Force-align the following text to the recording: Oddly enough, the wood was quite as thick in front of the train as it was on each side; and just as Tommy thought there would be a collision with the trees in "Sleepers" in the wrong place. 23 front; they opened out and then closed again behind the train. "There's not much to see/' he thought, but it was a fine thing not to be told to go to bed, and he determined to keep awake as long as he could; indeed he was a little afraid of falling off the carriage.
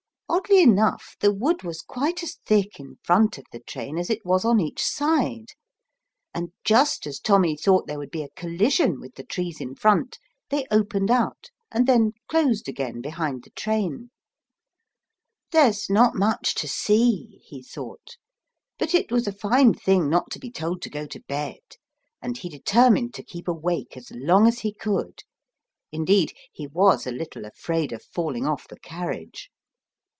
Oddly 0.33 0.61
enough, 0.63 1.17
the 1.19 1.33
wood 1.33 1.61
was 1.61 1.81
quite 1.81 2.23
as 2.23 2.35
thick 2.45 2.79
in 2.79 2.95
front 3.03 3.37
of 3.37 3.43
the 3.51 3.59
train 3.59 3.97
as 3.97 4.09
it 4.09 4.25
was 4.25 4.45
on 4.45 4.61
each 4.61 4.81
side; 4.81 5.49
and 6.33 6.53
just 6.63 7.05
as 7.05 7.19
Tommy 7.19 7.57
thought 7.57 7.85
there 7.85 7.97
would 7.99 8.11
be 8.11 8.23
a 8.23 8.29
collision 8.29 9.01
with 9.01 9.15
the 9.15 9.25
trees 9.25 9.59
in 9.59 9.75
"Sleepers" 9.75 9.75
in 9.75 9.75
the 9.75 9.87
wrong 9.99 10.03
place. 10.49 10.63
23 10.69 10.69
front; 10.69 10.69
they 10.71 10.77
opened 10.83 11.11
out 11.11 11.51
and 11.69 11.85
then 11.85 12.13
closed 12.29 12.69
again 12.69 13.01
behind 13.01 13.43
the 13.43 13.49
train. 13.51 14.09
"There's 15.51 15.89
not 15.89 16.15
much 16.15 16.55
to 16.55 16.67
see/' 16.67 17.41
he 17.43 17.61
thought, 17.61 18.15
but 18.79 18.95
it 18.95 19.11
was 19.11 19.27
a 19.27 19.33
fine 19.33 19.73
thing 19.73 20.09
not 20.09 20.31
to 20.31 20.39
be 20.39 20.49
told 20.49 20.81
to 20.83 20.89
go 20.89 21.05
to 21.07 21.19
bed, 21.23 21.59
and 22.21 22.37
he 22.37 22.47
determined 22.47 23.13
to 23.15 23.23
keep 23.23 23.49
awake 23.49 23.97
as 23.97 24.09
long 24.11 24.47
as 24.47 24.59
he 24.59 24.73
could; 24.73 25.23
indeed 25.91 26.31
he 26.53 26.67
was 26.67 27.05
a 27.05 27.11
little 27.11 27.43
afraid 27.43 27.91
of 27.91 28.01
falling 28.01 28.47
off 28.47 28.65
the 28.69 28.79
carriage. 28.79 29.51